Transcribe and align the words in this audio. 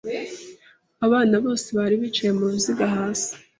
Abana 1.05 1.35
bose 1.43 1.67
bari 1.77 1.95
bicaye 2.01 2.31
muruziga 2.37 2.85
hasi. 2.95 3.31